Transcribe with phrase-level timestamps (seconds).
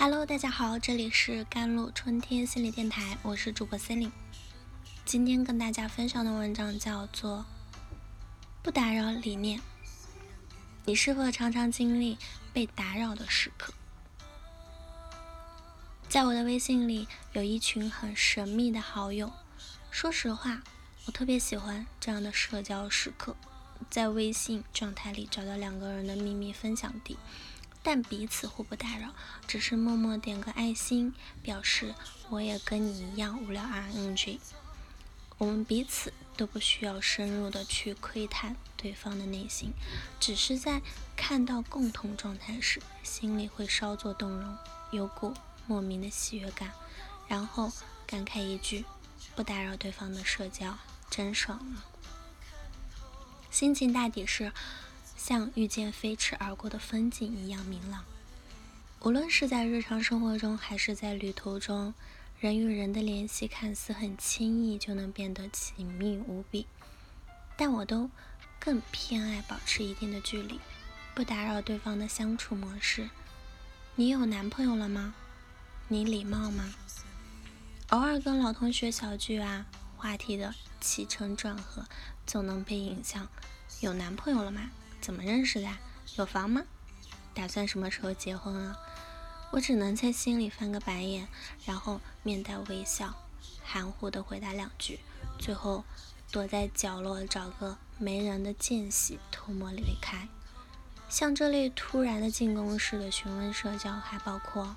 [0.00, 4.12] Hello，大家好，这里是甘露春天心理电台，我是主播 c e l i n
[5.04, 7.44] 今天跟大家分享的文章叫做
[8.62, 9.60] “不打扰理念”。
[10.86, 12.16] 你是否常常经历
[12.52, 13.74] 被打扰的时刻？
[16.08, 19.32] 在我的微信里有一群很神秘的好友。
[19.90, 20.62] 说实话，
[21.06, 23.34] 我特别喜欢这样的社交时刻，
[23.90, 27.18] 在微信状态里找到两个人的秘密分享地。
[27.90, 29.14] 但彼此互不打扰，
[29.46, 31.94] 只是默默点个爱心，表示
[32.28, 34.40] 我也跟你一样无聊啊！NG，。
[35.38, 39.72] 我们彼此都不需要深入的去窥探对方的内心，
[40.20, 40.82] 只是在
[41.16, 44.58] 看到共同状态时，心里会稍作动容，
[44.90, 45.32] 有股
[45.66, 46.70] 莫名的喜悦感，
[47.26, 47.72] 然后
[48.06, 48.84] 感慨一句：
[49.34, 50.76] 不打扰对方的社交，
[51.08, 51.88] 真爽啊！
[53.50, 54.52] 心情大抵是。
[55.18, 58.04] 像遇见飞驰而过的风景一样明朗。
[59.00, 61.92] 无论是在日常生活中，还是在旅途中，
[62.40, 66.66] 人与人的联系看似很轻易就能变得紧密无比，
[67.56, 68.08] 但我都
[68.60, 70.60] 更偏爱保持一定的距离，
[71.14, 73.10] 不打扰对方的相处模式。
[73.96, 75.14] 你有男朋友了吗？
[75.88, 76.72] 你礼貌吗？
[77.88, 79.66] 偶尔跟老同学小聚啊，
[79.96, 81.84] 话题的起承转合
[82.24, 83.28] 总能被引向
[83.80, 84.70] 有男朋友了吗？
[85.08, 85.68] 怎么认识的？
[86.18, 86.64] 有房吗？
[87.32, 88.76] 打算什么时候结婚啊？
[89.52, 91.26] 我只能在心里翻个白眼，
[91.64, 93.14] 然后面带微笑，
[93.64, 95.00] 含糊的回答两句，
[95.38, 95.82] 最后
[96.30, 100.28] 躲在角落找个没人的间隙偷摸离开。
[101.08, 104.76] 像这类突然的进攻式的询问社交，还包括：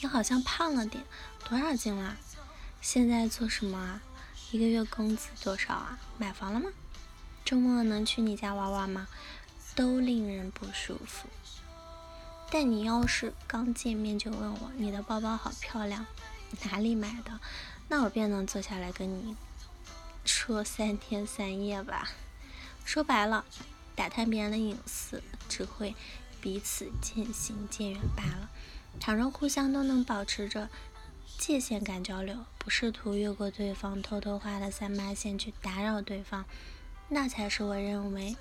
[0.00, 1.04] 你好像胖了点，
[1.48, 2.16] 多少斤了？
[2.80, 4.02] 现在做什么啊？
[4.50, 5.96] 一个月工资多少啊？
[6.18, 6.70] 买房了吗？
[7.46, 9.06] 周末能去你家玩玩吗？
[9.76, 11.28] 都令人不舒服。
[12.50, 16.04] 但你要是刚见面就问我你的包包好漂亮，
[16.64, 17.38] 哪里买的？
[17.86, 19.36] 那我便能坐下来跟你
[20.24, 22.10] 说三天三夜吧。
[22.84, 23.44] 说白了，
[23.94, 25.94] 打探别人的隐私，只会
[26.40, 28.50] 彼此渐行渐远罢了。
[28.98, 30.68] 倘若互相都能保持着
[31.38, 36.44] 界限感交流，不试图越过对方偷偷画的三八线去打扰对方。
[37.08, 38.36] 那才是我认为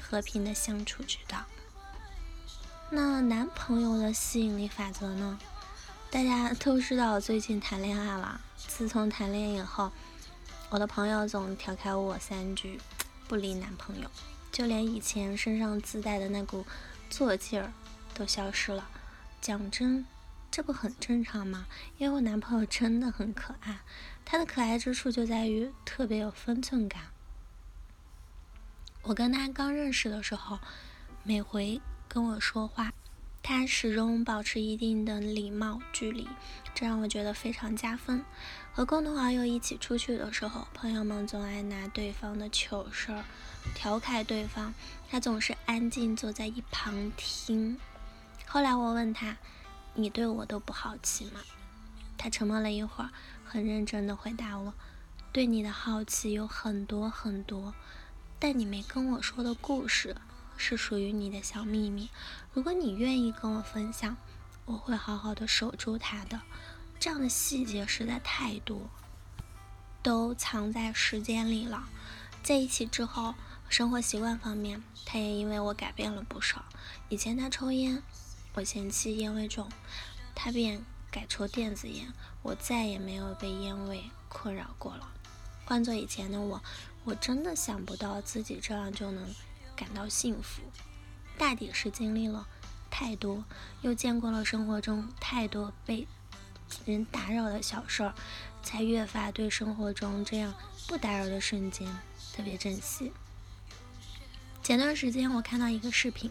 [0.00, 1.44] 和平的相处之道。
[2.90, 5.38] 那男朋友的吸引力法则呢？
[6.10, 8.40] 大家都知道，最近谈恋爱了。
[8.56, 9.90] 自从谈恋爱以后，
[10.70, 12.80] 我的朋友总调侃我三句：
[13.26, 14.08] 不理男朋友，
[14.52, 16.64] 就连以前身上自带的那股
[17.10, 17.72] 作劲儿
[18.14, 18.88] 都消失了。
[19.40, 20.06] 讲真，
[20.52, 21.66] 这不很正常吗？
[21.98, 23.80] 因为我男朋友真的很可爱，
[24.24, 27.02] 他的可爱之处就在于特别有分寸感。
[29.06, 30.58] 我跟他刚认识的时候，
[31.24, 31.78] 每回
[32.08, 32.94] 跟我说话，
[33.42, 36.26] 他始终保持一定的礼貌距离，
[36.74, 38.24] 这让我觉得非常加分。
[38.72, 43.24] 和共同好友一起出去的时候，朋友们总爱拿对方的糗事儿
[43.74, 44.72] 调侃对方，
[45.10, 47.78] 他总是安静坐在一旁听。
[48.46, 49.36] 后来我问他
[49.92, 51.42] ：“你对我都不好奇吗？”
[52.16, 53.10] 他沉默了一会儿，
[53.44, 54.72] 很认真地回答我
[55.30, 57.74] ：“对你的好奇有很多很多。”
[58.46, 60.14] 但你没跟我说的故事
[60.58, 62.10] 是属于你的小秘密。
[62.52, 64.18] 如果你愿意跟我分享，
[64.66, 66.42] 我会好好的守住它的。
[67.00, 68.90] 这样的细节实在太多，
[70.02, 71.88] 都藏在时间里了。
[72.42, 73.34] 在一起之后，
[73.70, 76.66] 生活习惯方面，他也因为我改变了不少。
[77.08, 78.02] 以前他抽烟，
[78.52, 79.70] 我嫌弃烟味重，
[80.34, 82.12] 他便改抽电子烟，
[82.42, 85.10] 我再也没有被烟味困扰过了。
[85.64, 86.62] 换做以前的我。
[87.04, 89.34] 我真的想不到自己这样就能
[89.76, 90.62] 感到幸福，
[91.36, 92.46] 大抵是经历了
[92.90, 93.44] 太多，
[93.82, 96.06] 又见过了生活中太多被
[96.86, 98.14] 人打扰的小事儿，
[98.62, 100.54] 才越发对生活中这样
[100.88, 101.86] 不打扰的瞬间
[102.34, 103.12] 特别珍惜。
[104.62, 106.30] 前段时间我看到一个视频，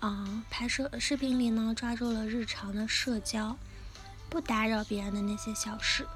[0.00, 3.56] 嗯，拍摄视频里呢抓住了日常的社交，
[4.28, 6.06] 不打扰别人的那些小事，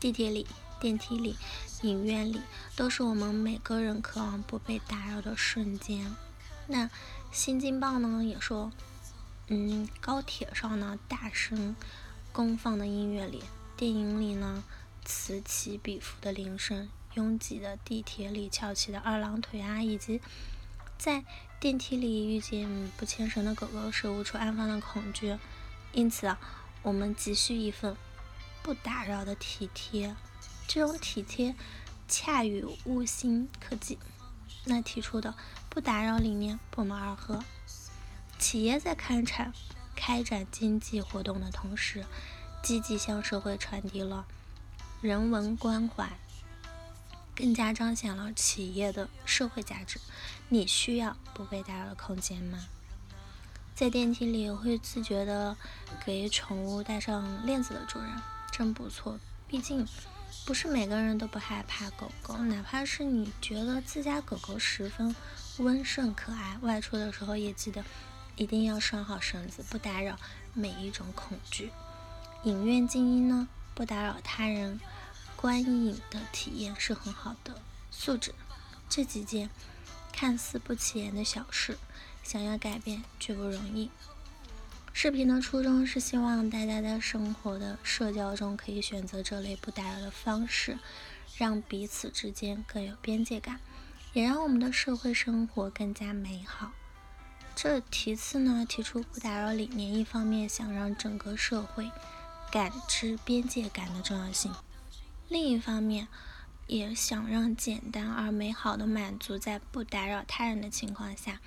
[0.00, 0.44] 地铁里。
[0.84, 1.34] 电梯里、
[1.80, 2.42] 影院里，
[2.76, 6.14] 都是我们每个人渴望不被打扰的瞬间。
[6.66, 6.84] 那
[7.32, 8.70] 《新京报》呢也说，
[9.46, 11.74] 嗯，高铁上呢大声
[12.32, 13.42] 公放的音乐里，
[13.78, 14.62] 电影里呢
[15.06, 20.20] 此起彼伏的铃声，拥挤的地铁里翘起的二郎腿啊，以及
[20.98, 21.24] 在
[21.58, 25.38] 电梯里遇见不牵绳的狗狗时无处安放的恐惧。
[25.94, 26.38] 因此啊，
[26.82, 27.96] 我们急需一份
[28.62, 30.14] 不打扰的体贴。
[30.66, 31.54] 这种体贴
[32.08, 33.98] 恰与物心科技
[34.64, 35.34] 那提出的
[35.68, 37.44] 不打扰理念不谋而合。
[38.38, 39.52] 企业在开展
[39.94, 42.04] 开展经济活动的同时，
[42.62, 44.26] 积极向社会传递了
[45.00, 46.18] 人文关怀，
[47.34, 50.00] 更加彰显了企业的社会价值。
[50.48, 52.58] 你需要不被打扰的空间吗？
[53.74, 55.56] 在电梯里会自觉的
[56.04, 58.08] 给宠物戴上链子的主人，
[58.52, 59.18] 真不错。
[59.48, 59.86] 毕竟
[60.46, 65.14] 不是每个人都不害怕狗狗，哪怕是你觉得自家狗狗十分
[65.58, 67.84] 温顺可爱，外出的时候也记得
[68.36, 70.18] 一定要拴好绳子，不打扰
[70.52, 71.70] 每一种恐惧。
[72.42, 74.80] 影院静音呢，不打扰他人
[75.36, 77.60] 观影的体验是很好的
[77.90, 78.34] 素质。
[78.88, 79.50] 这几件
[80.12, 81.78] 看似不起眼的小事。
[82.22, 83.90] 想要改变却不容易。
[84.96, 90.78] 视频的初衷是希望大家在生活的社交中可以选择这类不打扰的方式，
[91.36, 93.58] 让彼此之间更有边界感，
[94.12, 96.70] 也让我们的社会生活更加美好。
[97.56, 101.90] 这其次呢，提出不打扰理念，一方面想让整个社会
[102.52, 104.54] 感知边界感的重要性，
[105.28, 106.06] 另一方面
[106.68, 111.40] 也想让简单而美好的满足在不打扰他人的情况下。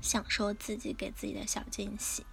[0.00, 2.24] 享受自己给自己的小惊喜，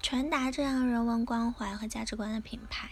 [0.00, 2.90] 传达这样人文关怀和价值观的品牌，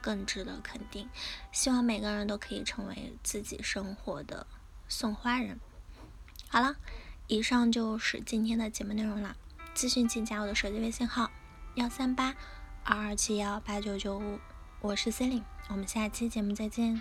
[0.00, 1.08] 更值得肯定。
[1.52, 4.46] 希望每个人都可以成为自己生活的
[4.88, 5.58] 送花人。
[6.48, 6.76] 好了，
[7.26, 9.36] 以上就是今天的节目内容了。
[9.74, 11.30] 咨询请加我的手机微信号：
[11.74, 12.34] 幺三八
[12.84, 14.38] 二二七幺八九九五，
[14.80, 17.00] 我是 c e l i n e 我们下期节目再见。